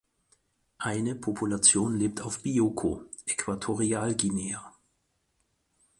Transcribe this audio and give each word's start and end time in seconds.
Eine 0.79 1.13
Population 1.13 1.95
lebt 1.95 2.21
auf 2.21 2.41
Bioko 2.41 3.03
(Äquatorialguinea). 3.27 4.73